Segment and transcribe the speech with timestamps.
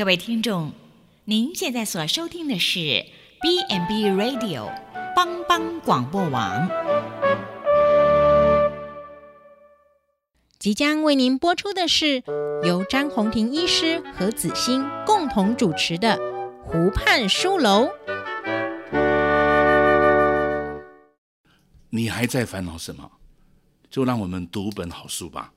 [0.00, 0.72] 各位听众，
[1.26, 3.04] 您现在所收听的是
[3.42, 4.72] B&B Radio
[5.14, 6.70] 帮帮广播网，
[10.58, 12.22] 即将为您播出的是
[12.64, 16.16] 由张宏庭医师和子欣共同主持的
[16.62, 17.84] 《湖畔书楼》。
[21.90, 23.10] 你还在烦恼什么？
[23.90, 25.52] 就让我们读本好书吧。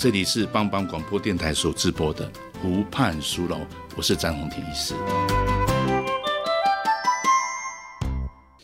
[0.00, 2.26] 这里是帮帮广播电台所直播的
[2.62, 3.58] 湖畔书楼，
[3.94, 4.94] 我是詹宏庭医师。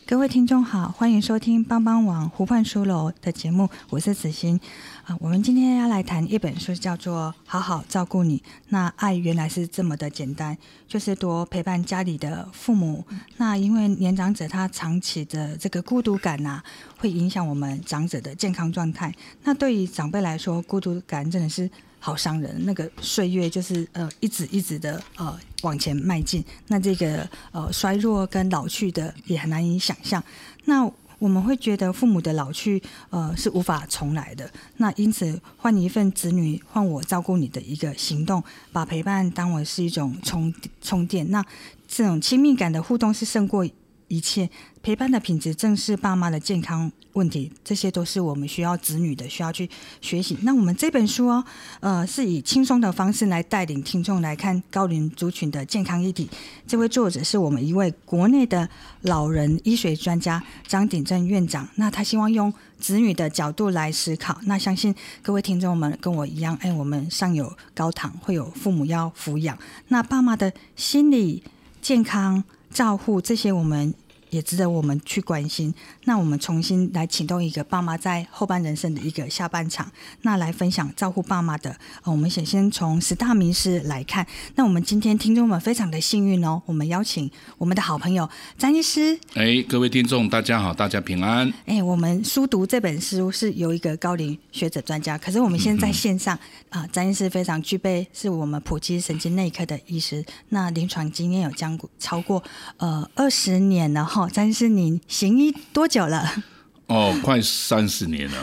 [0.08, 4.58] 各位听众好，欢迎收听帮帮网湖畔书楼的节目，我是子欣。
[5.04, 8.38] 啊，我们今天要来谈一本书，叫做《好好照顾你》。
[8.68, 10.56] 那爱原来是这么的简单，
[10.86, 13.04] 就是多陪伴家里的父母。
[13.38, 16.64] 那因为年长者他长期的这个孤独感呐、啊，
[16.98, 19.12] 会影响我们长者的健康状态。
[19.42, 22.64] 那对于长辈来说，孤独感真的是好伤人。
[22.64, 30.22] 那个岁月就是呃一直一直的呃往前迈进，那这个呃衰弱跟老去的也很难以想象。
[30.64, 34.50] 那我们会觉得父母的老去，呃，是无法重来的。
[34.76, 41.30] 那因此，换一份子女换我照顾你的一个行动，把陪伴当为是一种充充电。
[41.30, 41.42] 那
[41.88, 43.66] 这种亲密感的互动是胜过
[44.08, 44.48] 一切。
[44.82, 49.68] 陪伴的品质正是爸妈的健康问题，这些都是我们需要子女的需要去
[50.00, 50.38] 学习。
[50.42, 51.44] 那我们这本书哦，
[51.80, 56.30] 呃，是以轻松的方式来带领听众来看高龄族群的健康议题。
[56.68, 58.68] 这位作者是我们一位国内的
[59.00, 61.68] 老人医学专家张鼎正院长。
[61.74, 64.38] 那他希望用子女的角度来思考。
[64.44, 69.58] 那相信各位听众们跟我一样，哎，我们上有高堂，会有父母要抚养。
[69.88, 71.42] 那爸妈的心理
[71.82, 72.44] 健康
[72.76, 73.94] 照护这些，我们。
[74.30, 75.74] 也值得我们去关心。
[76.04, 79.90] 那我们重新来启动一个爸妈在后半人生的一个下半场，
[80.22, 81.76] 那来分享照顾爸妈的。
[82.04, 84.26] 我们先先从十大名师来看。
[84.54, 89.18] 那我们今天听众们非常的幸运哦，我们邀请我们的好朋友詹医师。
[89.34, 91.52] 哎，各位听众，大家好，大家平安。
[91.66, 96.38] 哎，我们书读这本书是由一个高龄学者专家，可是我们现在线上
[96.70, 102.42] 啊，詹、嗯呃、医师非常具备，是我们普及神经内科的医师，那临床经验有将超过
[102.78, 104.04] 呃二十年了。
[104.16, 106.42] 哦，詹医师，您行医多久了？
[106.86, 108.36] 哦，快三十年了。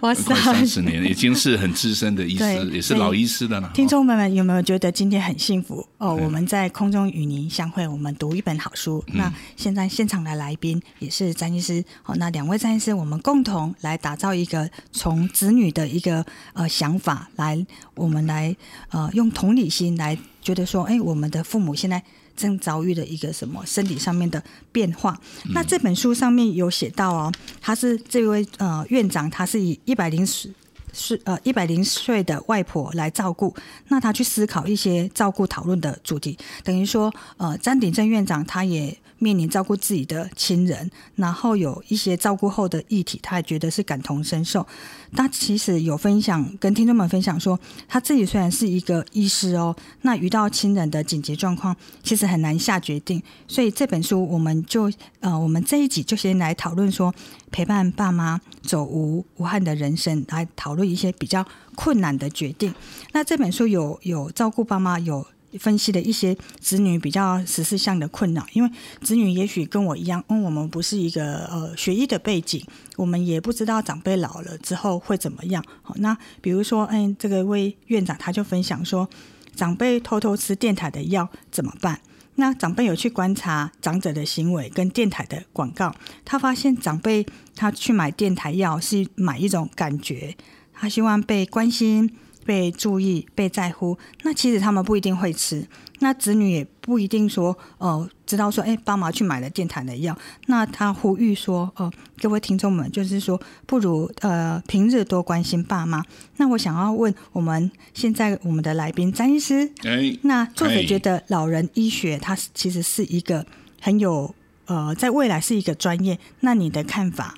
[0.00, 3.70] 哇塞，快三十年了，已经是很资深的医师，也是老医师的了。
[3.72, 5.86] 听众们有没有觉得今天很幸福？
[5.98, 9.04] 哦，我们在空中与您相会，我们读一本好书。
[9.08, 11.84] 嗯、那现在现场的来宾也是詹医师。
[12.04, 17.64] 哦，那两位詹医师，我们共同来打造一个从子女的一个呃想法来，
[17.94, 18.56] 我们来
[18.90, 22.02] 呃用同理心来觉得说，哎，我们的父母现在。
[22.38, 25.20] 正遭遇的一个什么身体上面的变化？
[25.44, 33.54] 嗯、那这本书上面有写到哦，他是这位呃院长，他是以一百零岁呃一百零岁的外婆来照顾，
[33.88, 38.96] 那他去思考一些照顾讨论的主题，等于说呃詹鼎正院长他也。
[39.18, 44.66] 面临照顾自己的亲人，然后有一些照顾后的议题，他也觉得是感同身受。
[45.12, 47.58] 他其实有分享，跟听众们分享说，
[47.88, 53.22] 他自己虽然是一个医师哦，那遇到亲人的紧急状况，其实很难下决定。
[53.46, 54.90] 所以这本书，我们就
[55.20, 57.14] 呃，我们这一集就先来讨论说，
[57.50, 62.74] 陪伴爸妈走无无憾的人生，来讨论一些比较困难的决定。
[63.12, 65.26] 那这本书有有照顾爸妈有。
[65.58, 68.70] 分析了一些子女比较十四项的困扰，因为
[69.00, 72.62] 子女也许跟我一样，嗯，我们不是一个呃学医的背景，
[72.96, 75.64] 我们也不知道长辈老了之后会怎么样。
[75.82, 79.08] 好，那比如说，嗯，这个位院长他就分享说，
[79.54, 82.00] 长辈偷偷吃电台的药怎么办？
[82.34, 85.94] 那长辈有去观察长者的行为跟电台的广告，
[86.24, 87.26] 他发现长辈
[87.56, 90.36] 他去买电台药是买一种感觉，
[90.72, 92.10] 他希望被关心。
[92.48, 100.16] 被注意、被在乎，那其实他们不一定会吃，那子女也不一定说，呃，知道说，哎，爸妈去买了电台的药，
[100.46, 106.02] 那他呼吁说，呃，各位听众们，就是说，不如呃平日多关心爸妈。
[106.38, 113.44] 那我想要问我们现在我们的来宾詹医师，哎，那作者觉得老人医学它其实是一个
[113.78, 114.34] 很有
[114.64, 117.34] 呃，在未来是一个专业，那你的看法？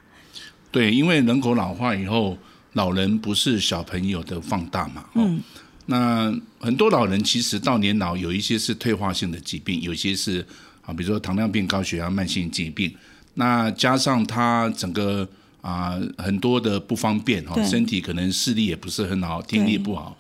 [0.71, 2.39] 对，因为人口老化以后。
[2.75, 5.05] 老人不是小朋友的放大嘛？
[5.15, 5.41] 嗯，
[5.87, 10.47] 那很多老人其实到年老，有一些是退化性的疾病，有些是
[10.83, 12.95] 啊，比如说糖尿病、高血压、慢性疾病。
[13.35, 15.29] 那加上他整个
[15.61, 20.17] 啊很多的不方便哈，身体可能视力也不是很好，听力不好。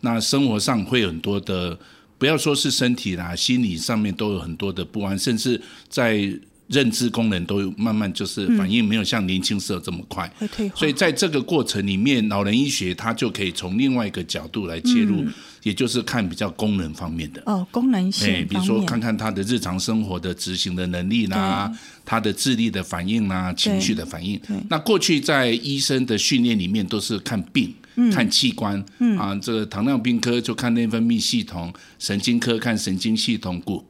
[0.00, 1.78] 那生活上会有很多的，
[2.18, 6.30] 不要说是身体啦，心理上面都有很多的不安，甚至在
[6.68, 10.30] 认知功能都慢慢就是反应没有像年轻时候这么快。
[10.74, 15.24] 所以在这个过程里面，老人医学它就可以从另外一个角度来切入，
[15.62, 17.42] 也就是看比较功能方面的。
[17.46, 21.70] 哦，功能性，哎，比如说看看他的日常生活的执行的能力啦，
[22.04, 24.40] 他的智力的反应啦，情绪的反应。
[24.68, 27.74] 那过去在医生的训练里面都是看病。
[28.12, 33.84] 看器官，嗯、啊，这个糖尿病科就看内分泌系统，神经科看神经系统，骨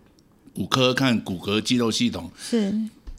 [0.54, 2.30] 骨科看骨骼肌肉系统。
[2.40, 2.72] 是，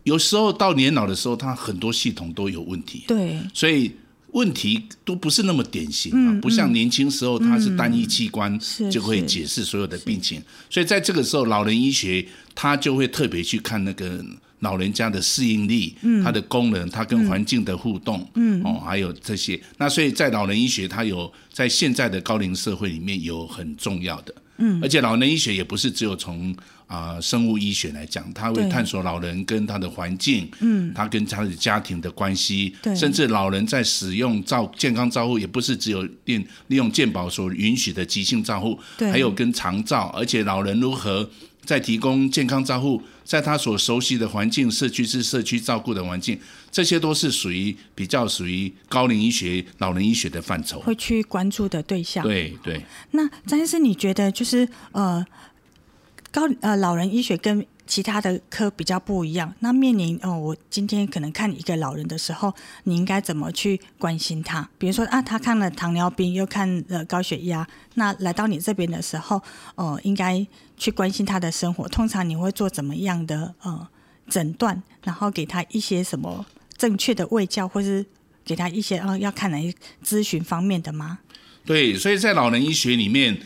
[0.03, 3.03] 有时候到年老的时候，他很多系统都有问题。
[3.07, 3.91] 对，所以
[4.31, 8.59] 问题都不是那么典型啊，嗯、不像年轻时候它是单一器官
[8.89, 10.41] 就会解释所有的病情。
[10.69, 14.25] 所以在这个时候，老人医学他就会特别去看那个。
[14.59, 26.55] 老人家的适应力，嗯，他的功能，他跟环境的互动，嗯，哦，还有这些，那所以在老人医学，它有在现在的高龄社会里面有很重要的，嗯，而且老人医学也不是只有从
[26.87, 36.37] 啊生物医学来讲，他会探索老人跟他的环境，嗯，他跟他的家庭的关系，对，甚至老人在使用照健康照护，也不是只有利
[36.67, 41.29] 利用健保所允许的急性照护，对，还有跟长照，而且老人如何。
[41.65, 46.39] 在提供健康照护，在他所熟悉的环境，社区是社区照顾的环境，
[46.71, 52.23] 这些都是属于比较属于高龄医学、老人医学的范畴，会去关注的对象。
[52.23, 52.81] 对对。
[53.11, 55.25] 那张医师，你觉得就是呃
[56.31, 62.53] 高呃老人医学跟其他的科比较不一样，那面临哦，我今天可能看一个老人的时候，
[62.83, 64.67] 你应该怎么去关心他？
[64.77, 69.37] 比如说啊，他看了糖尿病，又看了高血压，那来到你这边的时候，
[69.75, 70.45] 哦、呃，应该
[70.77, 71.87] 去关心他的生活。
[71.87, 73.87] 通常你会做怎么样的呃
[74.27, 76.45] 诊断，然后给他一些什么
[76.77, 78.05] 正确的卫教，或是
[78.43, 79.73] 给他一些啊、呃、要看来
[80.03, 81.19] 咨询方面的吗？
[81.65, 83.37] 对，所以在老人医学里面。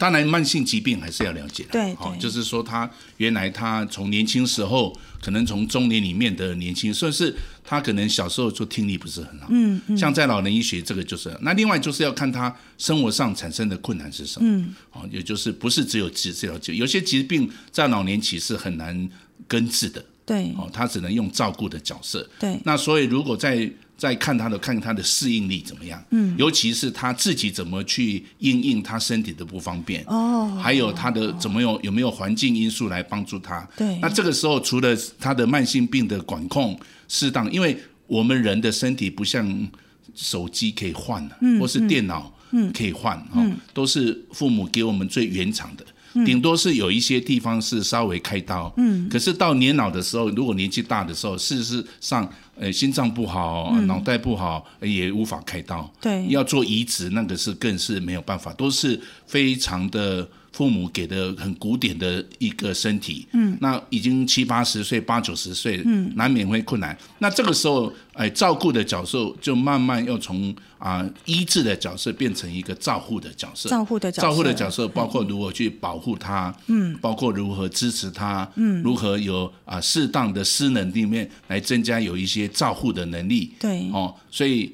[0.00, 1.72] 当然，慢性疾病还是要了解的。
[1.72, 9.48] 对，好，就是说他原来他从年轻时候，可能从中年里面的年轻，甚至他可能小时候就听力不是很好。
[9.50, 9.98] 嗯嗯。
[9.98, 14.48] 像在老人医学，这个就是那另外就是要看他生活上产生的困难是什么。
[14.48, 14.74] 嗯。
[14.92, 19.06] 哦，也就是不是只有治治疗就有些疾病在老年期是很难
[19.46, 20.02] 根治的。
[20.24, 20.50] 对。
[20.56, 22.26] 哦，他只能用照顾的角色。
[22.38, 22.58] 对。
[22.64, 23.70] 那所以如果在
[24.00, 37.76] 再看他的，看他的适应力怎么样，嗯，尤其是他自己怎么去应应他身体的不方便，哦，还有他的怎么有有没有环境因素来帮助他，对，那这个时候除了他的慢性病的管控适当，因为
[38.06, 39.68] 我们人的身体不像
[40.14, 45.84] 手机可以换的，嗯，或是电脑，嗯，可以换，嗯，都是父母给我们最原厂的。
[46.26, 60.28] 顶多是有一些地方是稍微开刀，嗯，可是到年老的时候，如果年纪大的时候，事实上，呃，心脏不好，脑袋不好，也无法开刀，对，要做移植，那个是更是没有办法，都是非常的。
[60.60, 66.94] 父母给的很古典的一个身体，嗯，那已经七八十岁、八九十岁，嗯，难免会困难。
[67.20, 73.70] 那这个时候，哎，照顾的角色就慢慢要从啊、呃、医治的角色变成一个照护的角色。
[73.70, 84.70] 照护的角色，照护的角色包括如何去保护他，嗯，包括如何支持他，嗯，如何有啊、呃、适当的失能里面来增加有一些照护的能力，对，哦，所以。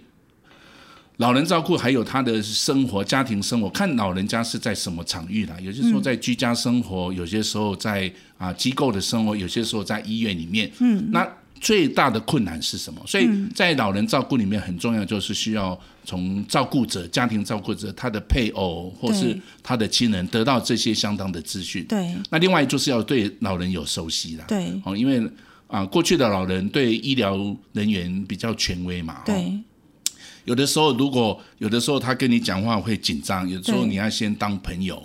[1.18, 5.56] 老人照顾还有他的生活、家庭生活，看老人家是在什么场域啦。
[5.60, 10.70] 有些时候在居家生活，有些时候在啊机构的生活，有些时候在医院里面。
[10.78, 11.26] 嗯，那
[11.58, 13.00] 最大的困难是什么？
[13.06, 21.82] 所以在老人照顾里面很重要，就是需要从照顾者、家庭照顾者、他的配偶或是他的亲人得到这些相当的资讯。
[21.86, 22.14] 对。
[22.28, 24.44] 那另外就是要对老人有熟悉啦。
[24.46, 24.70] 对。
[24.84, 25.26] 哦，因为
[25.66, 29.22] 啊，过去的老人对医疗人员比较权威嘛。
[29.24, 29.50] 对。
[30.46, 35.00] 有的时候，如果有的时候他跟你讲话会紧张，有的时候你要先当朋友，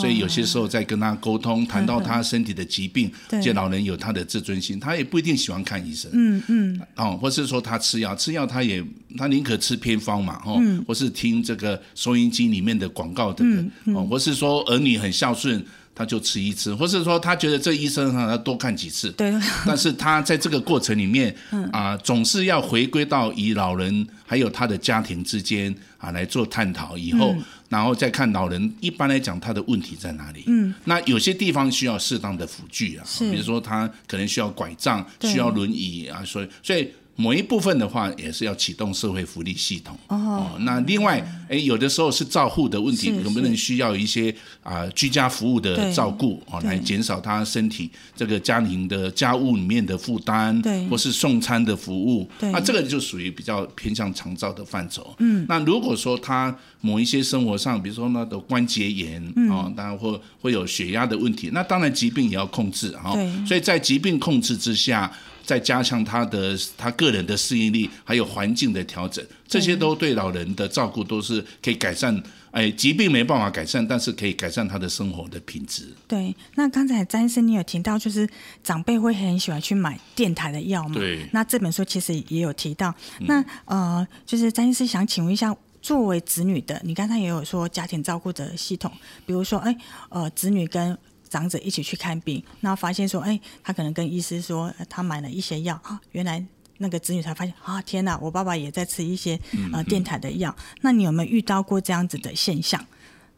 [0.00, 3.10] 所以有些时候在跟他沟通，谈到他身体的疾病，
[3.42, 8.82] 这老人有他的自尊心，他也不一定喜欢看医生，嗯嗯，哦，或是说他吃药，吃药他也
[9.16, 15.64] 他宁可吃偏方嘛，哦，或是听这个收音机里面的广告，这个，哦，或是说儿女很孝顺。
[15.96, 19.10] 他就吃一次，或是说他觉得这医生哈，他多看几次。
[19.12, 19.32] 对。
[19.66, 21.34] 但是他在这个过程里面，
[21.72, 30.44] 啊、呃，总是要回归到以老人还有他的家庭之间啊来做探讨，以后、嗯、然后再看老人一般来讲他的问题在哪里。
[30.48, 30.74] 嗯。
[30.84, 39.96] 那有些地方需要适当的辅具啊，比如说他可能需要拐杖，需要轮椅啊，所以所以某一部分的话，也是要启动社会福利系统。
[40.08, 41.18] 哦，那另外，
[41.48, 44.30] 哎，有的时候是照护的问题，能不能需要一些
[44.62, 55.14] 啊、呃、居家服务的照顾哦，来减少他身体这个家庭的家务里面的负担，对，或是送餐的服务，对，那这个就属于比较偏向长照的范畴。
[55.18, 63.14] 嗯，那如果说他某一些生活上，比如说那的关节炎啊、当然会会有血压的问题，那当然疾病也要控制哈。
[63.14, 65.10] 对，所以在疾病控制之下。
[65.46, 72.20] 再加强他的他个人的适应力，还有环境的调整，这些都对老人的照顾都是可以改善。
[72.50, 75.94] 哎，疾病没办法改善，但是可以改善他的生活的品质。
[76.08, 78.26] 对，那刚才詹医生你有提到，就是
[78.64, 80.94] 长辈会很喜欢去买电台的药嘛？
[80.94, 81.28] 对。
[81.32, 82.94] 那这本书其实也有提到。
[83.20, 88.90] 那呃，就是詹医师想请问一下，作为子女的，你刚才也有说家庭照顾的系统，
[89.26, 89.76] 比如说，哎，
[90.08, 90.96] 呃，子女跟
[91.36, 96.42] 长者一起去看病，然后发现说，哎，他可能跟医师说他买了一些药啊，原来
[96.78, 99.38] 那个子女才发现啊，天哪，我爸爸也在吃一些
[99.72, 100.54] 呃电台的药。
[100.80, 102.82] 那你有没有遇到过这样子的现象？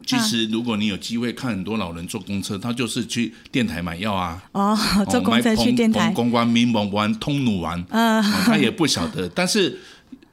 [0.05, 4.41] 其实，如果你有机会看很多老人坐公车，他就是去电台买药啊。
[4.53, 4.77] 哦，
[5.09, 9.27] 坐公车去电台，公关民盟玩通努玩，嗯，他也不晓得。
[9.27, 9.77] 但是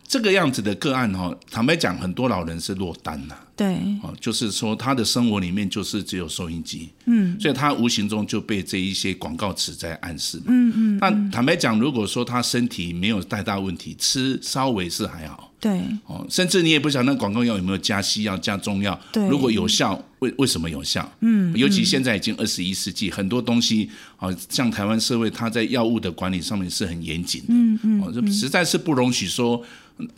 [0.07, 3.35] 这个样子的个案哈，坦白讲，很多老人是落单呐。
[3.57, 10.99] 对，哦，就是说他的生活里面就是只有收音机，嗯，所以他无形中就被这一些广告词在暗示嘛，嗯嗯。
[10.99, 21.11] 那坦白讲，如果说他身体没有太大问题，吃稍微是还好，对，哦，甚至你也不晓得那广告药有没有加西药、加中药，对，如果有效，为为什么有效？
[21.21, 29.65] 嗯，尤其现在已经二十一世纪，很多东西，啊，像台湾社会，它在药物的管理上面是很严谨的，嗯嗯，哦，实在是不容许说。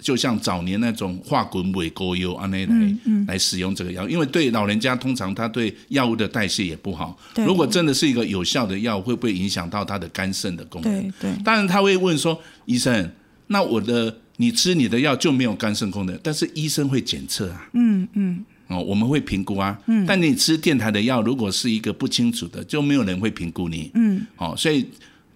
[0.00, 2.97] 就像早年那种化滚尾沟油啊那来、
[3.28, 7.16] 来使用这个药，因为对老人家通常他对药物的代谢也不好。
[7.37, 11.02] 如果真的是一个有效的药，会不会影响到他的肝肾的功能？
[11.02, 11.42] 对对。
[11.44, 13.08] 当然他会问说，医生，
[13.47, 16.18] 那我的你吃你的药就没有肝肾功能？
[16.23, 17.70] 但是医生会检测啊。
[17.75, 18.44] 嗯嗯。
[18.66, 19.78] 哦，我们会评估啊。
[19.87, 20.04] 嗯。
[20.04, 23.92] 但你吃电台的药，如果是一个不清楚的，就没有人会评估你。
[23.94, 24.26] 嗯。
[24.38, 24.85] 哦，所以。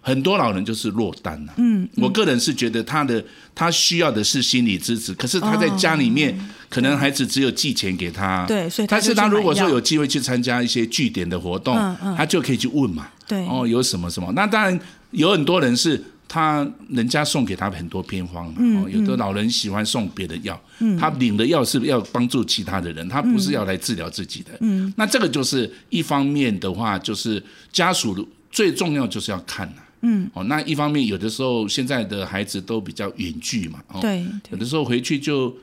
[0.04, 1.54] 很多老人就是落单了。
[1.56, 6.36] 嗯，我个人是觉得他的他需要的是心理支持，可是他在家里面
[6.68, 8.44] 可能孩子只有寄钱给他。
[8.46, 11.74] 对，所以但是他如果说有机会去参加一些据点的活动，
[12.16, 13.06] 他就可以去问嘛。
[13.28, 14.30] 对，哦，有什么什么？
[14.34, 14.78] 那当然
[15.12, 20.60] 有很多人是他人家送给他很多偏方，哦，有的老人喜欢送别的药，
[20.98, 24.50] 他领的药是要帮助其他的人，他不是要来治疗自己的。
[24.60, 29.82] 嗯，那这个就是一方面的话，就是家属最重要就是要看呐。
[30.02, 35.56] 嗯，哦，那一方面有的时候现在的孩子都比较远距嘛，哦，对，有的时候回去就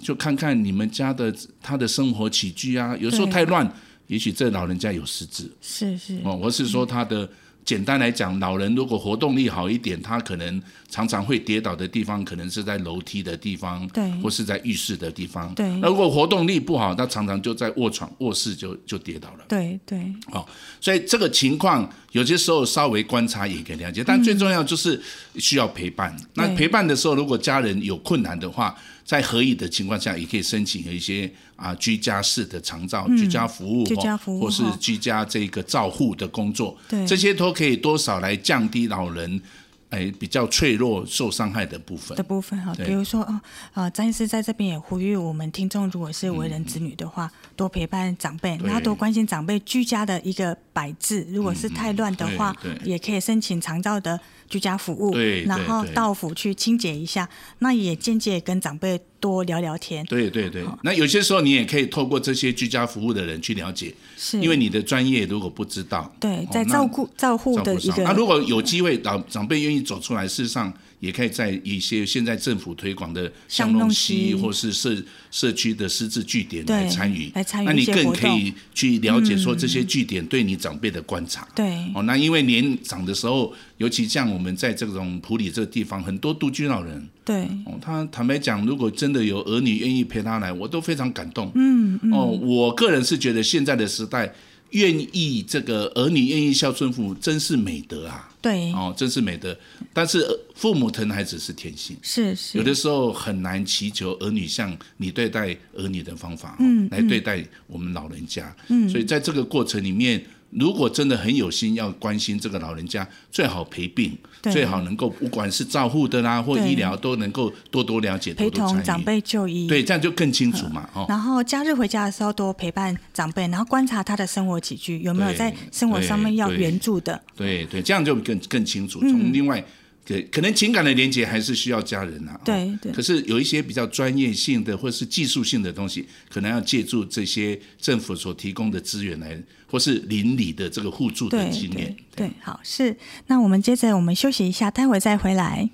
[0.00, 3.70] 就看看你们家的他的生活起居啊，有时候太乱，
[4.06, 7.28] 也许这老人家有失智，是是，哦，我是说他的。
[7.66, 15.52] 简单来讲，老人如果活动力好一点，他可能常常会跌倒的地方，可能是在楼梯的地方，对，或是在浴室的地方。
[15.54, 19.44] 对，那如果活动力不好，他常常就在卧床、卧室就就跌倒了。
[19.48, 19.98] 对对。
[20.30, 20.46] 哦，
[20.80, 25.02] 所以这个情况有些时候稍微观察也可以了解，但最重要就是
[25.34, 26.14] 需要陪伴。
[26.18, 28.72] 嗯、那陪伴的时候，如果家人有困难的话，
[29.06, 39.40] 在合意的情况下，也可以申请一些啊居家式的长照、嗯、居家服务，居家服务或是居家这个照护的工作，对，这些都可以多少来降低老人。
[39.88, 42.18] 哎，比较脆弱、受伤害的部分。
[42.18, 43.40] 的部分哈，比如说啊
[43.72, 51.26] 啊，张医师在这边也呼吁我们听众，如果是为人子女的话，嗯、多陪伴长辈，然后多关心长辈居家的一个摆置。
[51.30, 57.26] 如果是太乱的话，嗯、也可以申请长照的居家服务，对，然后到府去清洁一下。
[57.60, 60.04] 那也间接跟长辈多聊聊天。
[60.04, 70.70] 对对对，那有些时候你也可以透过这些居家服务的人去了解，是因为你的专业如果不知道，对，在照顾照护的一个，那如果有机会，长长辈愿意走出来，事实上。
[71.00, 74.96] 也可以在一些现在政府推广的巷弄 C 或是社
[75.30, 81.46] 社区的失智据点来参与，来参与，那你更可以去了解说这些据点对你长辈的观察。
[81.54, 91.52] 对，哦，那因为年长的时候，尤其像我们在这种埔里这个地方，很多独居老人，对，哦，他坦白讲，如果真的有儿女愿意陪他来，我都非常感动。
[91.54, 94.32] 嗯，哦，我个人是觉得现在的时代。
[94.70, 98.28] 愿意这个儿女愿意孝顺父母，真是美德啊！
[98.40, 99.56] 对，哦，真是美德。
[99.92, 108.54] 但是父母疼孩子是天性，是是，有的时候很难祈求儿女像你对待儿女的方法，嗯，来对待我们老人家。
[108.68, 110.24] 嗯，所以在这个过程里面。
[110.50, 120.88] 如果真的很有心要关心这个老人家，最好陪病，最好能够不管是照护的啦或医疗，都能够多多了解，陪同长辈就医，对，这样就更清楚嘛。
[120.94, 127.20] 哦，然后假日回家的时候多陪伴长辈，然后观察他的生活起居有没有在生活上面要援助的。
[127.36, 129.00] 对对，对，这样就更更清楚。
[129.00, 129.64] 从另外。
[130.06, 132.40] 对，可能情感的连接还是需要家人呐、啊。
[132.44, 132.92] 对对。
[132.92, 139.36] 可是有一些比较专业性的或是技术性的东西，可能要借助这些政府所提供的资源来，
[139.68, 141.94] 或是邻里的这个互助的经验。
[142.14, 142.96] 对，对，对，好，是。
[143.26, 145.68] 那我们接着我们休息一下，待会再回来。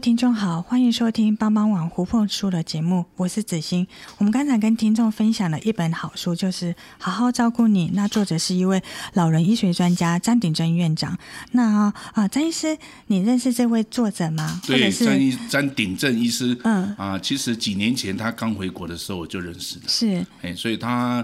[0.00, 3.86] 位听众好，欢迎收听帮帮网胡凤书的节目，我是子欣。
[4.16, 7.88] 我们刚才跟听众分享了一本好书，就是《好好照顾你》。
[7.92, 11.18] 那作者是一位老人医学专家詹鼎正院长。
[11.52, 12.78] 那啊，詹医师，
[13.08, 14.62] 你认识这位作者吗？
[14.66, 16.58] 对，詹医詹鼎正医师。
[16.64, 19.84] 嗯啊，其实几年前他刚回国的时候我就认识了。
[19.86, 21.22] 是，哎，所以他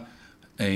[0.58, 0.66] 哎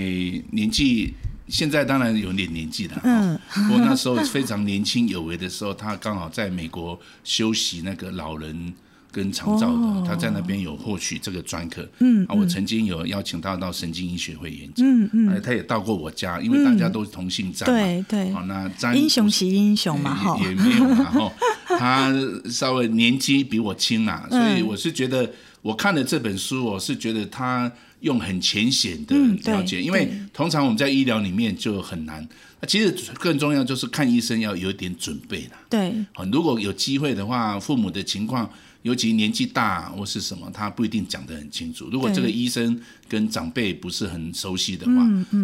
[0.50, 1.12] 年纪。
[1.50, 8.73] 现在当然有点年纪了，嗯，不过那时候非常年轻有为的时候，他刚好在美国修习那个老人
[9.11, 21.33] 跟长照的，哦、他在那边有获取这个专科，嗯，啊，我曾经有邀请他到神经医学会演讲，嗯嗯，他也到过我家，因为大家都是同姓张嘛，对对，好，那张英雄惜英雄嘛，哈，也没有，然后
[21.66, 22.12] 他
[22.49, 25.28] 稍微年纪比我轻啊，所以我是觉得
[25.62, 27.71] 我看了这本书，我是觉得他。
[28.00, 32.26] 用很浅显的了解，因为通常我们在医疗里面就很难。
[32.61, 35.59] 那其实更重要就是看医生要有点准备啦。
[35.69, 35.95] 对，
[36.30, 38.50] 如果有机会的话，父母的情况，
[38.83, 41.88] 尤其年纪大或是什么，他不一定讲得很清楚。
[41.90, 42.78] 如果这个医生
[43.09, 44.92] 跟长辈不是很熟悉的话，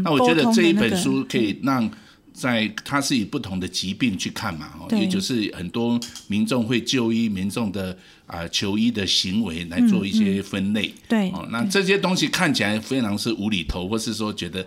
[0.05, 1.91] 那我觉得这一本书可以让。
[2.37, 14.67] 在他是以不同的疾病去看嘛，哦，也就是很多民众会就医，民众的啊求医的行为来做一些分类，对，哦，那这些东西看起来非常是无厘头，或是说觉得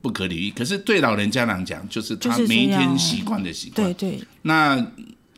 [0.00, 4.22] 不可理喻，可是对老人家来讲，就是他每一天习惯的习惯，对对。
[4.42, 4.86] 那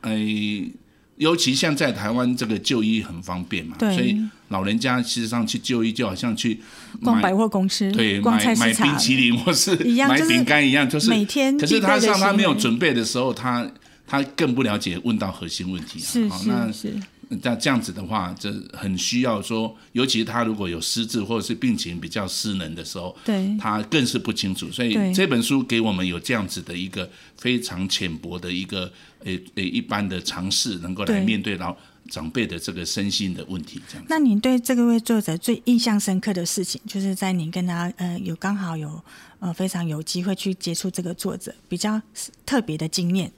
[0.03, 0.71] 诶，
[1.17, 4.21] 尤其像在台湾这个就医很方便嘛，所以。
[4.55, 6.61] 老人家事实上去就医，就好像去
[7.03, 9.75] 逛百货公司，对，买买冰淇淋或是
[10.09, 11.59] 买饼干一样，就是每天。
[11.59, 13.69] 可是他上他没有准备的时候，他
[14.07, 16.07] 他更不了解问到核心问题啊。
[16.07, 16.95] 是是是。
[17.43, 24.71] 那这样子的话，这很需要说，尤其他如果有失智或者是病情比较失能的时候，对，他更是不清楚。
[24.71, 28.93] 所以这本书给我们有这样子的一个非常浅薄的一个
[29.25, 31.77] 诶诶一般的尝试，能够来面对到。
[32.11, 34.05] 长辈的这个身心的问题，这样。
[34.09, 39.03] 那您对这个位作者最印象深刻的事情，就是在您跟他呃有刚好有
[39.41, 42.01] 呃非常有机会去接触这个作者，比较
[42.45, 43.33] 特别的经验。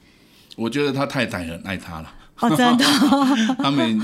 [0.57, 2.15] 我觉得他太太很爱他了。
[2.41, 2.85] 哦，真的。
[3.59, 4.01] 他们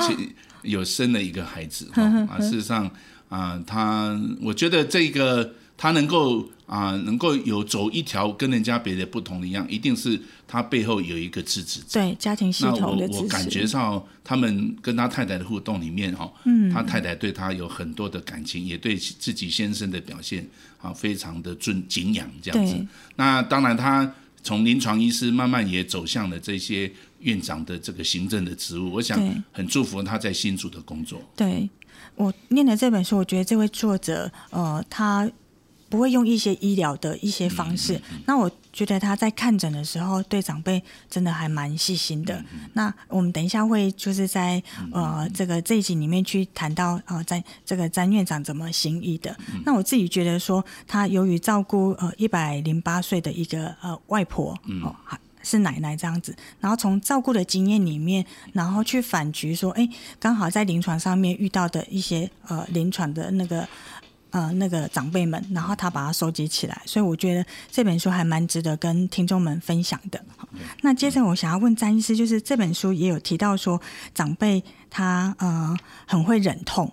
[0.62, 2.90] 有生了一个孩子啊，事实上
[3.28, 5.54] 啊，他我觉得这个。
[5.82, 10.16] 他能够啊，能够有走一条跟人家别的不同的一样，一定是
[10.46, 11.86] 他背后有一个支持者。
[11.94, 13.18] 对，家庭系统的支持。
[13.18, 20.48] 我我感觉上，他们跟他太太的互动里面哈，嗯，他太太对他有很多的感情，也对自己先生的表现
[20.80, 22.76] 啊，非常的尊敬仰这样子。
[23.16, 24.08] 那当然，他
[24.40, 28.92] 从临床医师慢慢也走向了这些院长的这个行政的职务。
[28.92, 31.20] 我想很祝福他在新组的工作。
[31.34, 31.68] 对，
[32.14, 35.28] 我念了这本书，我觉得这位作者呃，他。
[35.92, 42.42] 不会用一些医疗的一些方式，那我觉得他在看诊的时候对长辈真的还蛮细心的。
[42.72, 49.36] 那我们等一下会就是在呃这个这一集里面去谈到呃在这个詹院长怎么行医的。
[49.52, 54.96] 嗯、那我自己觉得说，他由于照顾呃一百零八岁的一个呃外婆哦，
[55.42, 58.24] 是奶奶这样子，然后从照顾的经验里面，
[58.54, 59.86] 然后去反局说，哎，
[60.18, 63.68] 刚好在临床上面遇到的一些呃临床的那个。
[64.32, 70.18] 呃，那个长辈们，然后他把它收集起来，所以我觉得这本书还蛮值得跟听众们分享的。
[70.80, 73.80] 那接着我想要问詹医师，就是这本书也有提到说，
[74.14, 76.90] 长辈他呃很会忍痛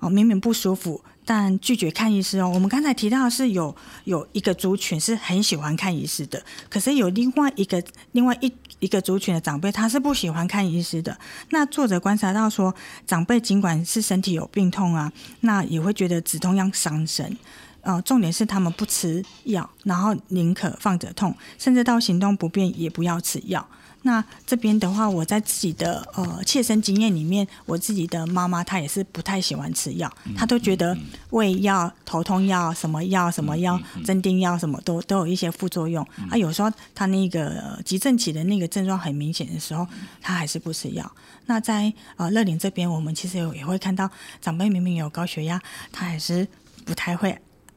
[0.00, 2.48] 哦，明明不舒服，但拒绝看医师哦。
[2.48, 3.74] 我们刚才提到的是有
[4.04, 11.16] 有一个族群是很喜欢看医师的，可是有另外一个另外一一个族群的长辈他是不喜欢看医师的。
[11.50, 12.74] 那作者观察到说，
[13.06, 17.36] 长辈尽管是身体有病痛啊，那也会觉得止痛药伤身。
[17.82, 23.66] 呃，重点是他们不吃药，然后宁可放着痛，甚至到行动不便也不要吃药。
[24.02, 30.96] 那这边的话，我在自己的呃切身经验里面，我自己的妈妈她也是不太喜欢吃药，她都觉得
[31.30, 36.36] 胃药、头痛药、什么药、什么药、镇定药什么都都有一些副作用啊。
[36.36, 39.86] 有时候她那个急症期的那个症状很明显的时候，
[40.22, 41.12] 她还是不吃药。
[41.46, 44.08] 那在呃乐龄这边，我们其实有也会看到
[44.40, 45.60] 长辈明明有高血压，
[45.92, 46.48] 他还是
[46.84, 47.36] 不太会。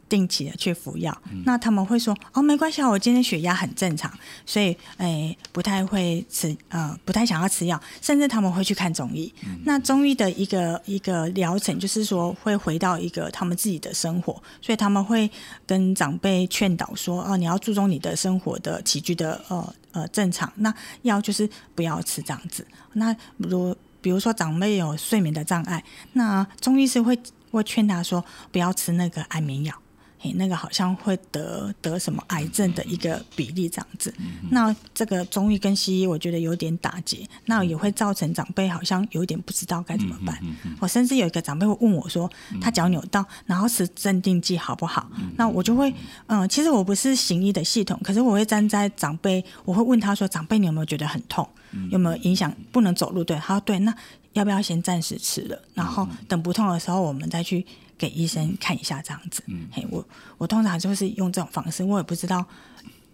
[0.09, 4.11] 定期的去服药，那他们会说哦，没关系，我今天血压很正常，
[4.45, 9.33] 所以诶、欸、不太会吃呃不太想要吃药，甚至他们会去看中医。
[9.45, 15.29] 嗯、那中医的一个一个疗程就是说会回到一个他们自己的生活，所以他们会
[15.65, 22.65] 跟长辈劝导说哦，你要注重你的生活的起居的呃呃正常，那药就是不要吃这样子。
[22.93, 27.17] 那如比如说长辈有睡眠的障碍，那中医师会
[27.51, 29.73] 会劝他说不要吃那个安眠药。
[30.31, 34.13] 那个好像会得得什么癌症的一个比例这样子，
[34.49, 40.37] 那这个中医跟西医我觉得有点打结，那也会造成长辈好像有点不知道该怎么办。
[40.79, 42.31] 我甚至有一个长辈会问我说，
[42.61, 45.09] 他脚扭到，然后吃镇定剂好不好？
[45.35, 45.93] 那我就会，
[46.27, 51.47] 嗯，其实我不是行医的系统，可是我会站在长辈，我会问他说，长辈你有没有觉得很痛？
[51.89, 53.23] 有没有影响不能走路？
[53.23, 53.93] 对，他说对，那
[54.33, 57.65] 要不要先暂时吃了，然后等不痛的时候我们再去。
[58.03, 59.41] 给医生看一下，这样子。
[59.47, 60.05] 嗯，嘿，我
[60.37, 62.45] 我通常就是用这种方式，我也不知道，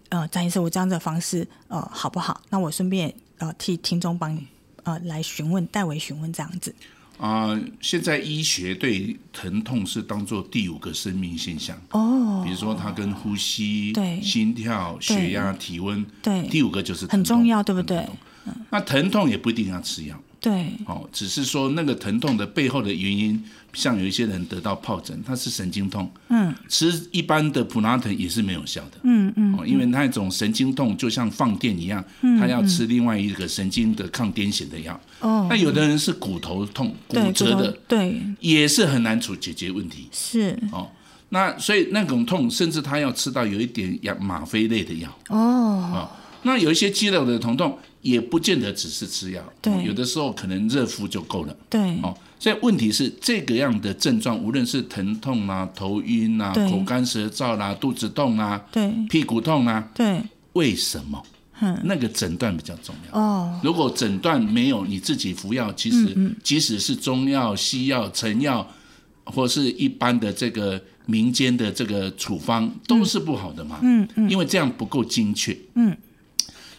[0.08, 2.40] 呃，张医生，我这样的方式，呃，好不好？
[2.50, 4.44] 那我顺便呃替听众帮你
[4.82, 6.74] 呃来询问，代为询问这样子。
[7.18, 17.98] 啊、呃，现在医学对疼痛是当做第五个生命现象哦，比如说它跟呼吸、对心跳、血压、体温，对，第五个就是很重要，对不对？
[18.46, 20.20] 嗯、那疼痛也不一定要吃药。
[20.40, 40.88] 对，哦，只是说那个疼痛的背后的原因，像有一些人得到疱疹，他是神经痛，嗯，吃一般的普拉疼也是没有效的，嗯嗯，哦，因为那种神经痛就像放电一样，嗯，他要吃另外一个神经的抗癫痫的药，哦，那有的人是骨头痛，骨折的，对，也是很难处解决问题，是，哦，
[41.28, 46.10] 那所以那种痛，甚至他要吃到有一点药吗啡类的药，哦，哦，
[46.44, 47.78] 那有一些肌肉的疼痛。
[48.02, 60.22] 也不见得只是吃药，对，有的时候可能热敷就够了，对，哦，所以问题是这个样的症状，无论是疼痛啊、头晕啊、口干舌燥啦、肚子痛啊、对，屁股痛啊，对，
[60.54, 61.22] 为什么？
[61.84, 63.20] 那个诊断比较重要。
[63.20, 63.60] 哦。
[63.62, 68.66] 如果诊断没有，你自己服药，其实即使是中药、西药、成药，
[69.24, 75.94] 或是一般的这个民间的这个处方，都是不好的嘛，嗯嗯，因为这样不够精确，嗯。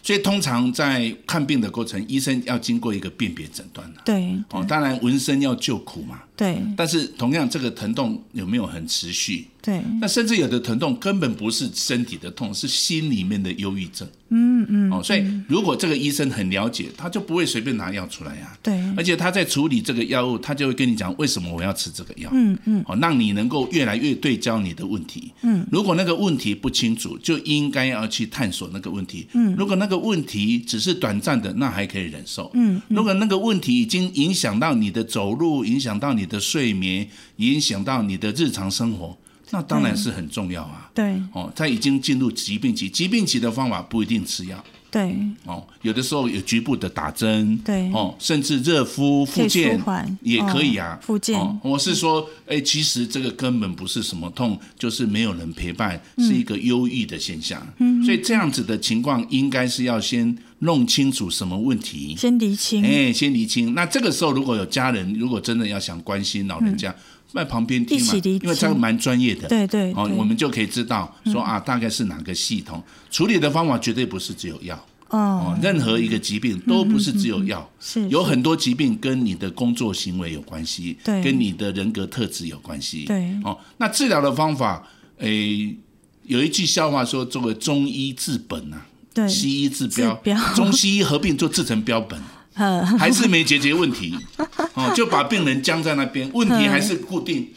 [0.02, 4.00] 所以通常在看病的过程，医生要经过一个辨别诊断的。
[4.04, 4.36] 对。
[4.50, 6.22] 哦，当然闻声要救苦嘛。
[6.42, 6.62] 对。
[6.76, 9.46] 但是同样，这个疼痛有没有很持续？
[9.60, 9.80] 对。
[10.00, 14.08] 那甚至有的疼痛根本不是身体的痛，是心里面的忧郁症。
[14.30, 14.90] 嗯嗯。
[14.90, 18.56] 哦，所以如果这个医生很了解，他就不会随便拿药出来呀。
[18.62, 18.82] 对。
[18.96, 22.28] 而且他在处理这个药物，他就会跟你讲为什么我要吃这个药。
[22.32, 22.82] 嗯嗯。
[22.88, 25.30] 哦，让你能够越来越对焦你的问题。
[25.42, 25.64] 嗯。
[25.70, 29.28] 如果那个问题不清楚，就应该要去探索那个问题。
[29.34, 29.54] 嗯。
[29.56, 32.50] 如果那个问题只是短暂的，那还可以忍受。
[32.54, 39.16] 嗯，如果那个问题已经影响到你的走路，影响到你的睡眠，影响到你的日常生活，
[39.50, 40.90] 那当然是很重要啊。
[40.94, 44.64] 对，哦，他已经进入疾病期，疾病期的方法不一定吃药。
[44.92, 49.82] 对，哦，有的时候有局部的打针，对，哦，甚至热敷、复健
[50.20, 50.98] 也可以啊。
[51.00, 57.66] 复健，我是说，哎，其实这个根本不是什么痛，就是没有人陪伴，是一个忧郁的现象。
[57.78, 63.72] 嗯，所以这样子的情况，应该是要先弄清楚什么问题，先厘清，哎，先厘清。
[63.72, 66.94] 那这个时候如果有家人，如果真的要想关心老人家，
[67.32, 72.82] 在旁边听嘛，因为这个蛮专业的，对对，哦，我们就可以知道说啊，大概是哪个系统。
[73.10, 74.86] 处理的方法，绝对不是只有药。
[75.08, 83.30] 哦，任何一个疾病都不是只有药，是有很多疾病跟你的工作行为有关系，对，跟你的人格特质有关系，对。
[83.44, 84.82] 哦，那治疗的方法，
[85.18, 85.76] 诶，
[86.24, 90.18] 有一句笑话说，作为中医治本啊，对，西医治标，
[90.54, 92.18] 中西医合并就治成标本，
[92.98, 94.14] 还是没解决问题，
[94.74, 97.48] 哦，就把病人僵在那边，问题还是固定，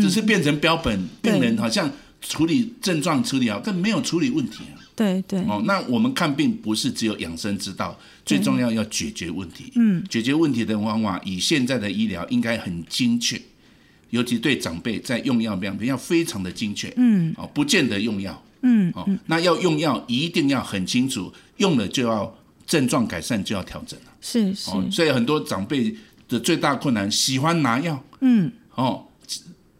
[0.00, 4.78] 只是变成标本，病人好像处理症状处理好，但没有处理问题啊。
[4.94, 5.40] 对对。
[5.40, 9.70] 哦，那我们看病不是只有养生之道，最重要要解决问题。
[9.74, 13.38] 嗯，解决问题的方法，以现在的医疗应该很精确，
[14.08, 22.34] 尤其对长辈在用药方面要非常的精确，嗯，哦，不见得用药，嗯，哦，那要用药一定要很清楚，用了就要
[22.66, 25.94] 症状改善就要调整了，是是，哦，所以很多长辈
[26.28, 29.04] 的最大困难喜欢拿药，嗯，哦，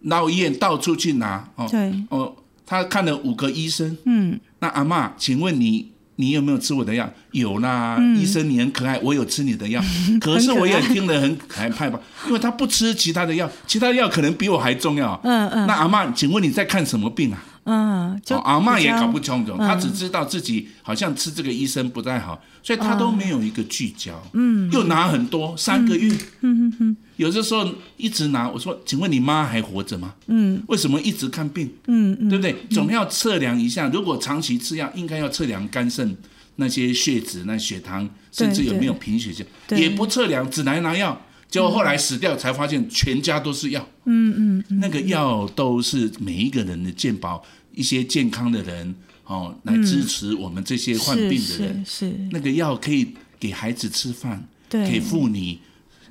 [0.09, 2.33] 到医院到处去拿，哦，对，哦，
[2.65, 5.93] 他看了五个医生，嗯，那阿嬷，请问你？
[6.19, 7.13] 你有没有吃我的药？
[7.33, 9.83] 有啦，嗯、医生你很可爱，我有吃你的药。
[10.19, 15.21] 可是我也听得很害怕吧，因为他不吃其他的药，其他的药可能比我还重要。
[15.25, 15.67] 嗯嗯。
[15.67, 17.45] 那阿嬷，请问你在看什么病啊？
[17.67, 24.23] 嗯，就、哦、阿嬷也搞不清楚，她、嗯、只知道自己好像吃这个医生不太好，所以她都没有一个聚焦。
[24.33, 24.71] 嗯。
[24.71, 26.15] 又拿很多，三个月。
[26.43, 26.97] 嗯嗯嗯。
[27.17, 30.15] 有的时候一直拿，我说，请问你妈还活着吗？
[30.29, 30.63] 嗯。
[30.69, 31.69] 为什么一直看病？
[31.89, 32.29] 嗯嗯。
[32.29, 32.55] 对不对？
[32.71, 36.17] 总要测量一下，如果长期吃药，应该要测量肝肾
[36.57, 39.45] 那些血脂、那血糖，甚至有没有贫血症。
[39.79, 43.89] 也不测量，只来拿药，结果后来死掉，才发现全家都是药。
[44.05, 44.81] 嗯嗯。
[44.81, 47.43] 那个药都是每一个人的健保，
[47.75, 51.85] 一些健康的人哦，来支持我们这些患病的人。
[51.87, 52.13] 是。
[52.33, 55.59] 那个药可以给孩子吃饭，对，给妇女。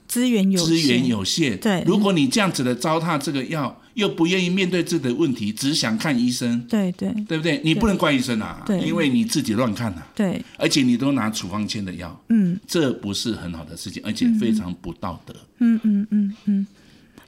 [0.08, 1.60] 资源有，资源有限。
[1.60, 7.60] 对，如果你这样子的糟蹋这个药，又不愿意面对自己的问题，只想看医生，对对，对不对？
[7.64, 15.36] 你不能怪医生啊，对，因为你自己乱看啊，对，而且你都拿处方签的药，嗯，这不是很好的事情，而且非常不道德。
[15.60, 16.68] 嗯嗯嗯嗯。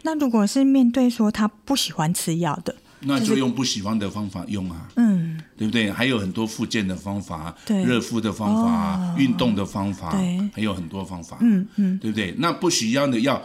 [0.03, 2.73] 那如果是面对说他不喜欢吃药的？
[2.99, 5.91] 那就用不喜欢的方法用啊，嗯，对不对？
[5.91, 12.33] 还有很多复健的方法，对，热敷的方法，运动的方法，对，还有很多方法，嗯嗯，对不对？
[12.39, 13.39] 那不需要的药，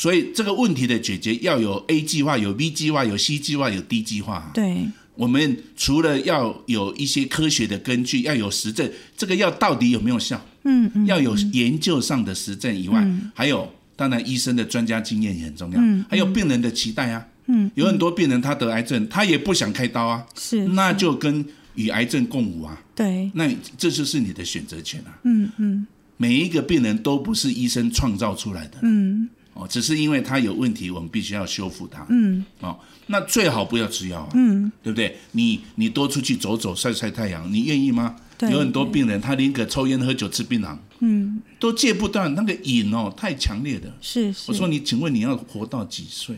[0.00, 4.50] 所以这个问题的解决要有 A 计划，有 B 计划，有 C 计划，有 D 计划。
[4.54, 10.42] 对，我们除了要有一些科学的根据，要有实证，这个药到底有没有效？
[10.64, 17.26] 嗯嗯，要有研究上的实证以外，还有当然医生的专家经验也很重要，嗯，还有病人的期待啊。
[17.48, 25.86] 嗯，有很多病人他得癌症，他也不想开刀啊，是，那就跟与癌症共舞啊，对，那这就是你的选择权啊，嗯嗯，
[26.16, 29.28] 每一个病人都不是医生创造出来的，嗯，
[29.60, 35.18] 哦，只是因为他有问题，我们必须要修复他，嗯，哦，那最好不要吃药啊，嗯，对不对？
[35.32, 38.16] 你你多出去走走，晒晒太阳，你愿意吗？
[38.50, 46.36] 有很多病人他宁可抽烟喝酒吃槟榔，嗯，都戒不断，那个瘾哦太强烈的，是是，我说你，请问你要活到几岁？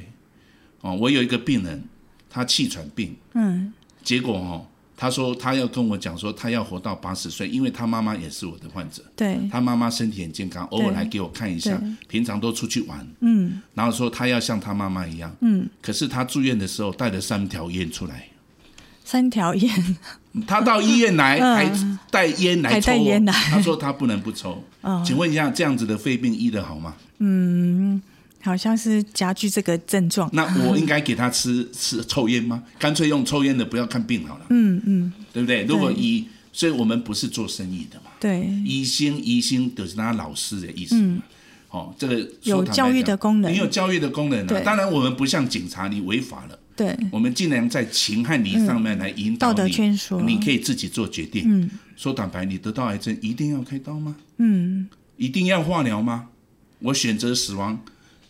[0.80, 1.84] 哦，我有一个病人，
[2.28, 18.28] 他气喘病，嗯，结果哦，他说他要跟我讲说，他要活到八十岁，因为他妈妈也是我的患者，对，他妈妈身体很健康，偶尔来给我看一下，平常都出去玩，嗯，然后说他要像他妈妈一样，嗯，可是他住院的时候带了三条烟出来，
[19.04, 19.96] 三条烟，
[20.46, 22.92] 他到医院来还带烟来抽，
[23.50, 26.94] 他说他不能不抽，嗯，请问一下，这样子的肺病医得好吗？
[27.18, 27.91] 嗯。
[28.42, 30.28] 好像是加剧这个症状。
[30.32, 32.62] 那我应该给他吃吃抽烟吗？
[32.78, 34.46] 干脆用抽烟的，不要看病好了。
[34.50, 35.62] 嗯嗯，对不对？
[35.64, 38.10] 如果以，所以我们不是做生意的嘛。
[38.20, 38.46] 对。
[38.64, 40.96] 医生医生都是他老师的意思。
[40.96, 41.22] 嗯。
[41.70, 43.50] 哦，这个有教育的功能。
[43.52, 44.60] 你有教育的功能啊。
[44.64, 46.58] 当然，我们不像警察，你违法了。
[46.76, 46.94] 对。
[47.10, 49.54] 我们尽量在情和理上面来引导你。
[49.56, 50.20] 道德劝说。
[50.22, 51.44] 你可以自己做决定。
[51.46, 51.70] 嗯。
[51.96, 54.16] 说坦白，你得到癌症一定要开刀吗？
[54.38, 54.88] 嗯。
[55.16, 56.28] 一定要化疗吗？
[56.80, 57.80] 我选择死亡。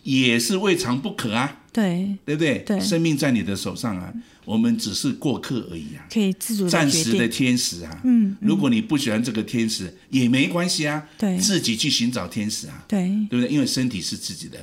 [0.03, 2.59] 也是未尝不可啊，对，对不对？
[2.67, 4.13] 对，生命在你的手上啊，
[4.45, 13.49] 我们只是过客而已啊，可以自主暂时的天使啊，嗯，如果你不喜欢这个天使也没关系啊，对，自己去寻找天使啊，对，对不对？
[13.49, 14.59] 因为身体是自己的，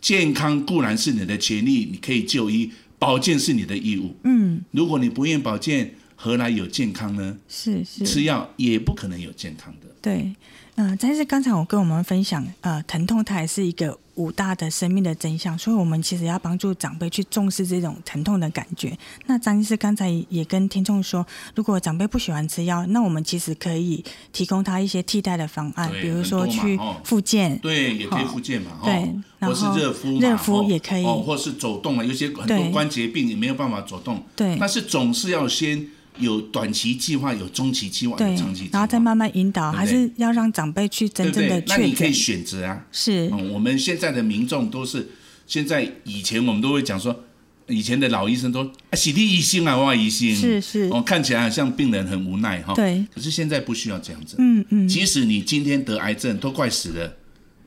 [0.00, 7.38] 健康固然是你的权利，你可以就医，保健是你的义务，嗯，如果你不愿保健，何来有健康呢？
[7.48, 10.32] 是是，吃药也不可能有健康的，对。
[10.76, 18.96] 嗯、呃，但是刚才我跟我们分享，呃，疼痛它也是一个五大的生命的真相，所以我们其实要帮助长辈去重视这种疼痛的感觉。
[19.26, 35.88] 那张医师刚才也跟听众说，如果长辈不喜欢吃药，那我们其实可以提供他一些替代的方案，比如说去复健，对，也可以复健嘛，对，或是热敷，热敷也可以，或是走动啊，有些很多关节病也没有办法走动，对，但是总是要先。
[36.18, 41.78] 有短期计划，有中期计划，有长期计划，然后再慢慢引导，对对，还是要让长辈去真正的确诊。
[41.80, 43.52] 那你可以选择啊，是、嗯。
[43.52, 45.08] 我们现在的民众都是，
[45.46, 47.24] 现在以前我们都会讲说，
[47.68, 52.74] 以前的老医生都啊，洗地医心啊，外医心，是是，哦，看起来好像病人很无奈哈。
[52.74, 53.04] 对。
[53.14, 54.36] 可是现在不需要这样子。
[54.38, 54.88] 嗯嗯。
[54.88, 57.16] 即使你今天得癌症，都快死了，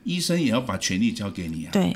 [0.03, 1.71] 医生也要把权力交给你啊。
[1.71, 1.91] 对。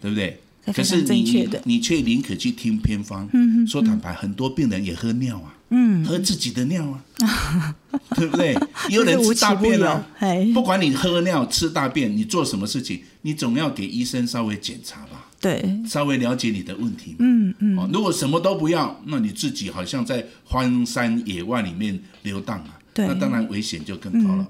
[0.00, 0.40] 对不对？
[0.66, 3.28] 可是你你却宁可去听偏方。
[3.32, 6.86] 嗯，说坦白，很多病人也喝尿啊，嗯，喝自己的尿
[7.18, 7.74] 啊，
[8.14, 8.54] 对不对？
[8.88, 10.06] 也有人吃大便啊。
[10.54, 15.28] 不管你喝尿吃大便，你做什么事情，你总要给医生稍微检查吧。
[15.40, 17.16] 对，稍微了解你的问题。
[17.18, 17.90] 嗯嗯。
[17.92, 22.78] 如果什么都不要，那你自己好像在荒山野外里面游荡啊。
[22.94, 24.46] 对，那当然危险就更高了。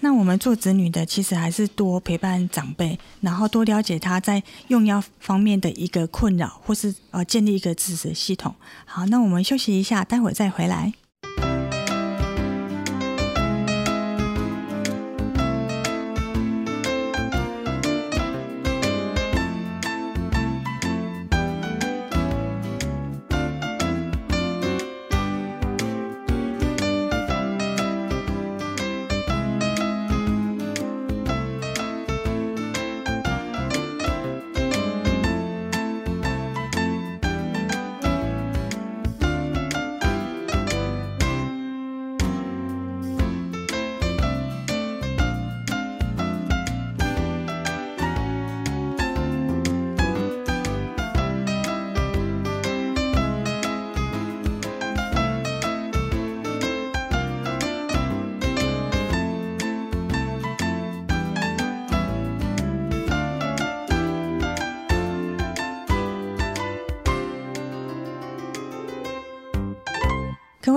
[0.00, 8.54] 那我们做子女的，其实还是多陪伴长辈，然后多了解他在用药方面的一个困扰，或是呃建立一个知识系统。
[8.84, 10.92] 好，那我们休息一下，待会再回来。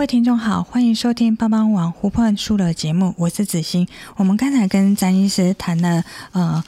[0.01, 3.87] 各位听众好，欢迎收听帮帮网湖畔书的节目，我是子欣。
[4.15, 6.63] 我们刚才跟詹医师谈了，呃。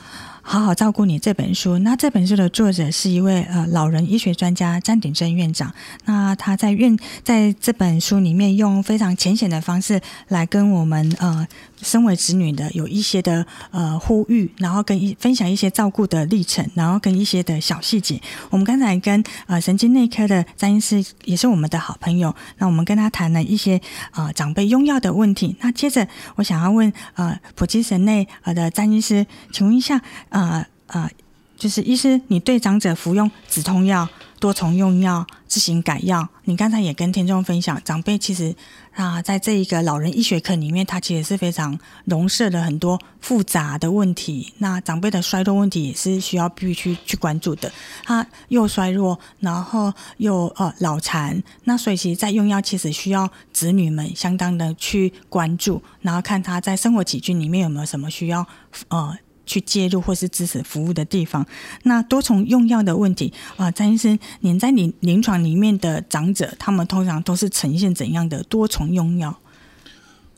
[0.54, 1.80] 好好照顾你这本书。
[1.80, 5.74] 那这本书的作者是一位呃老人医学专家詹鼎正院长。
[6.06, 11.48] 那他在院在这本书里面用非常浅显的方式来跟我们呃
[11.82, 18.22] 身为子女的有一些的呃呼吁，然后跟一分享一些照顾的历程，然后跟一些的小细节。
[18.52, 25.56] 我们刚才跟呃神经内科的詹医师也是我们的好朋友，那我们跟他谈了一些呃长辈用药的问题。
[25.62, 30.00] 那接着我想要问呃普及神内呃的詹医师，请问一下。
[30.44, 31.10] 啊啊，
[31.58, 34.08] 就是医师，你对长者服用止痛药、
[34.40, 38.54] 多重用药、自行改药，你刚才也跟听众分享，长辈其实
[38.94, 44.54] 啊，在这一个老人医学课里面，他其实是非常容涉了很多复杂的问题。
[44.58, 47.72] 那长辈的衰弱问题也是需要必须去关注的。
[48.04, 58.46] 他又衰弱，然后又呃脑残，那所以其实，在用药其实需要子女们相当的去关注，然后看他在生活起居里面有没有什么需要
[58.90, 59.18] 呃。
[59.46, 61.46] 去介入或是支持服务的地方，
[61.84, 69.38] 那多重用药的问题啊，詹医生，您在临临床里面的长者，他们通常都是呈现怎样的多重用药？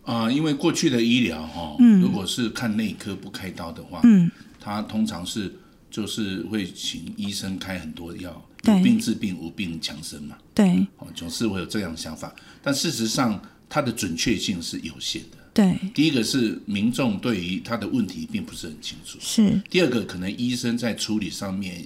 [0.04, 5.54] 啊，因为过去的医疗哈，嗯，如果是看内科不开刀的话，嗯，他通常是
[5.90, 8.30] 就是会请医生开很多药，
[8.64, 15.38] 有病治病，无病强身嘛，对，哦，总是会有这样想法，但事实上它的准确性是有限的。
[15.56, 19.18] 对，第一个是民众对于他的问题并不是很清楚。
[19.22, 19.62] 是。
[19.70, 21.82] 第二个，可能医生在处理上面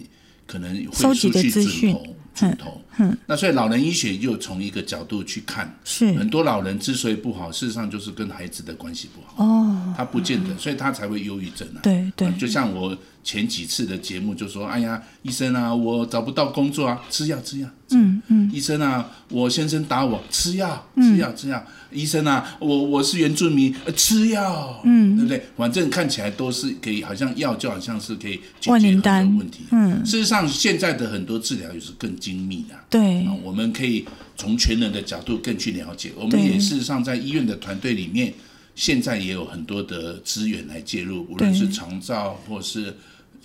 [0.48, 2.82] 可能会出去准头，准头。
[2.98, 3.18] 嗯。
[3.26, 9.44] 那所以老人医学又从一个角度去看，是很多老人之所以不好，事实上就是跟孩子的关系不好。
[9.44, 9.94] 哦。
[9.98, 11.80] 他不见得，所以他才会忧郁症啊。
[11.82, 12.32] 对对。
[12.34, 18.52] 就像我前几次的节目就说：“哎呀，医生啊，我找不到工作啊，吃药吃药。”嗯嗯。
[18.54, 21.64] 医生啊，我先生打我，吃药吃药吃药。
[21.92, 25.44] 医生啊，我我是原住民，吃药，嗯，对不对？
[25.58, 29.64] 反正看起来都是可以，好像药就好像是可以解决很多问题。
[29.72, 32.78] 嗯，事实上，现在的很多治疗也是更精密啊。
[32.90, 34.06] 对，我们可以
[34.36, 36.12] 从全人的角度更去了解。
[36.16, 38.34] 我们也事实上在医院的团队里面，
[38.76, 42.94] 现在也有很多的资源来介入，无论是长照或是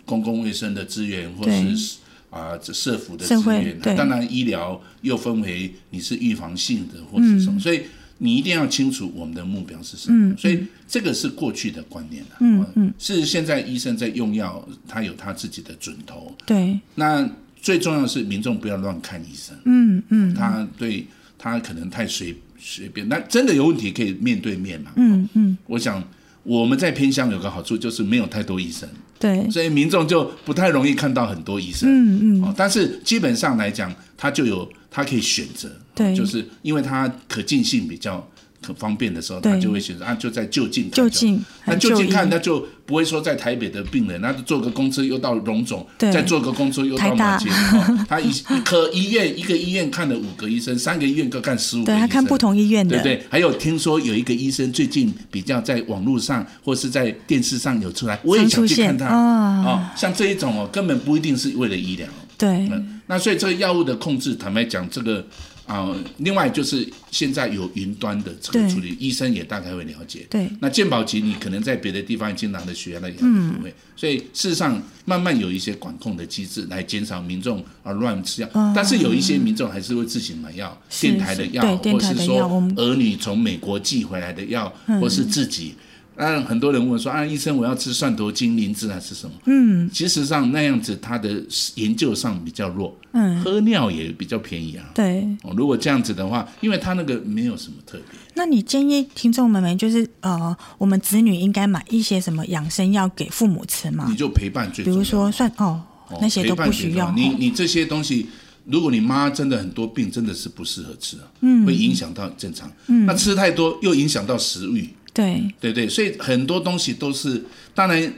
[0.04, 1.96] 公共卫生的资源，或是
[2.30, 3.78] 啊这社福的资源。
[3.96, 7.82] 当然，医疗又分为你是预防性的或是什么，所以。
[8.18, 12.36] 你一定要清楚我们的目标是什么，嗯、所以这个是过去的观念了。
[12.38, 16.32] 嗯嗯，是现在医生在用药，他有他自己的准头。
[16.46, 17.28] 对，那
[17.64, 19.56] 最重要的是民众不要乱看医生。
[19.64, 21.06] 嗯嗯，他对
[21.38, 24.90] 他可能太随随便，那真的有问题可以面对面嘛。
[24.96, 26.06] 嗯嗯，我想
[26.42, 28.86] 我们在偏乡有个好处就是没有太多医生，
[29.18, 31.88] 对，所以民众就不太容易看到很多医生。
[31.88, 35.72] 嗯嗯，但是基本上来讲，他就有他可以选择。
[35.94, 38.28] 对，就是因为他可近性比较
[38.64, 48.06] 可方便的时候，他就会选择啊，就在就近看就近那就近看，他就不会说在台北的病人，那就坐个公车又到荣总，再坐个公车又到马街、哦。
[48.08, 51.96] 他一一科医院一个医院看了五个医生，三个医院各看十五个医生。
[51.96, 53.26] 对他看不同医院的，对不对？
[53.30, 59.90] 还有听说有一个医生最近比较在网络上或是在电视上有出来，我也想去看他啊、哦。
[59.96, 62.06] 像这一种哦，根本不一定是为了医疗。
[62.36, 65.24] 对、嗯，那所以这个药物的控制，坦白讲，这个
[65.66, 70.26] 啊、呃，另外就是现在有云端的这个处理，医生也大概会了解。
[70.28, 85.74] 对，那健保局你可能在别的地方已经拿了血压的药不会，所以事实上慢慢有一些管控的机制来减少民众啊乱吃药、嗯，但是有一些民众还是会自行买药，电台的药，或是说儿女从美国寄回来的药，或是自己。
[86.16, 89.32] 啊，很多人问说啊，医生，我要吃蒜头精灵芝还是什么？
[89.46, 91.42] 嗯，其实上那样子，它的
[91.74, 92.96] 研究上比较弱。
[93.12, 94.84] 嗯，喝尿也比较便宜啊。
[94.94, 98.18] 对，哦，如果这样子的话，因为它那个没有什么特别。
[98.34, 104.06] 那你建议听众们们，就是呃，我们子女应该买一些什么养生药给父母吃吗？
[104.08, 104.84] 你就陪伴最。
[104.84, 107.10] 比如说蒜哦，哦，那些都不需要。
[107.12, 108.28] 你你这些东西，
[108.66, 112.70] 如果你妈真的很多病，真的是不适合吃啊，嗯，会影响到正常。
[112.86, 114.88] 嗯，那吃太多又影响到食欲。
[115.14, 117.42] 对对对，所以很多东西都是，
[117.72, 118.12] 当然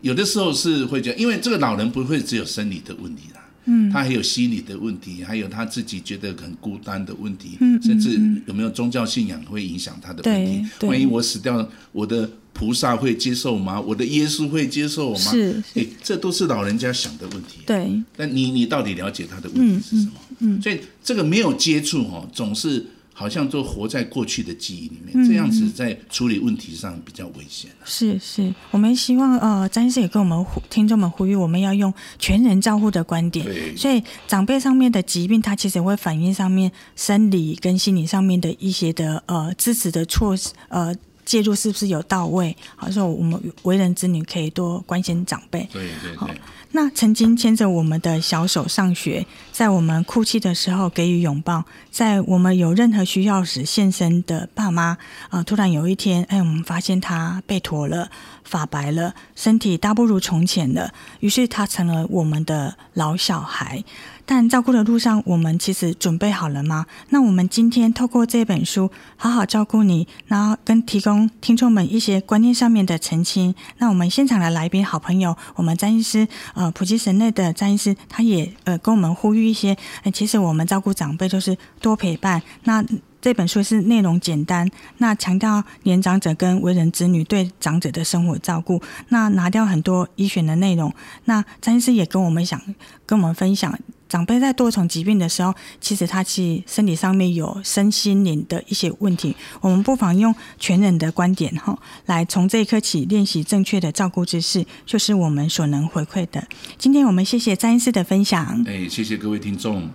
[0.00, 10.66] 有的时候是会这样，因为这个老人不会只有生理的问题啦，嗯，他还有心理的问题，还有他自己觉得很孤单的问题，嗯，甚至有没有宗教信仰会影响他的问题。
[10.78, 13.78] 对，万一我死掉了，我的菩萨会接受吗？
[13.78, 15.30] 我的耶稣会接受我吗？
[15.30, 17.58] 是，哎，这都是老人家想的问题。
[17.66, 20.12] 对，但你你到底了解他的问题是什么？
[20.38, 22.86] 嗯，嗯，所以这个没有接触哦，总是。
[23.18, 27.68] 好像都活在过去的记忆里面，这样子在处理问题上比较危险。
[27.84, 33.44] 是是，我们希望呃，詹医师也跟我们听众们呼吁，我们要用全人照护的观点。
[33.44, 33.74] 对。
[33.76, 40.94] 所以长辈上面的疾病，它其实会反映上面生理跟心理上面的一些的呃支持的措施呃
[41.28, 42.56] 介入是不是有到位？
[42.74, 45.68] 好，说我们为人子女可以多关心长辈。
[45.70, 46.40] 对对对。
[46.70, 54.98] 那曾经牵着我们的小手上学，在我们哭泣的时候给予拥抱，在我们有任何需要时现身的爸妈，啊、
[55.30, 58.10] 呃，突然有一天，哎，我们发现他背驼了，
[58.44, 63.84] 发白了，身体大不如从前了，于是他成了我们的老小孩。
[64.30, 66.84] 但照顾的路上，我们其实准备好了吗？
[67.08, 73.54] 那我们今天透过这本书，好好照顾你，然后跟提供听众们一些观念上面的澄清。
[73.78, 82.42] 那我们现场的来宾好朋友，我们詹医师，呃，普及神内的詹医师，他也呃跟我们呼吁一些，呃，其实我们照顾长辈就是多陪伴。
[82.64, 82.84] 那
[83.22, 84.68] 这本书是内容简单，
[84.98, 90.92] 那强调年长者跟为人子女对长者的生活照顾，那拿掉很多医学的内容。
[91.24, 92.60] 那詹医师也跟我们想
[93.06, 93.74] 跟我们分享。
[94.08, 99.36] 长辈在多重疾病的时候，其实他其实身体上面有身心灵的一些问题。
[99.60, 106.46] 我们不妨用全人的观点哈，来从这一刻起练习正确的照顾知识，就是我们所能回馈的。
[106.78, 108.64] 今天我们谢谢詹医师的分享。
[108.66, 109.88] 哎，谢谢各位听众。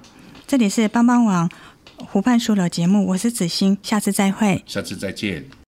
[0.45, 1.49] 这里是帮帮网
[1.97, 4.61] 湖畔书楼节目，我是子欣，下次再会。
[4.68, 5.62] 下次再见。